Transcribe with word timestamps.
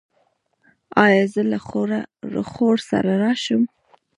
ایا 1.05 1.23
زه 1.33 1.41
له 2.33 2.41
خور 2.51 2.77
سره 2.89 3.11
راشم؟ 3.23 3.61